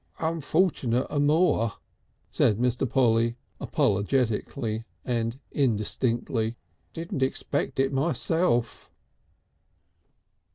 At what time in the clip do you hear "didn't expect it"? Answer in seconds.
6.91-7.93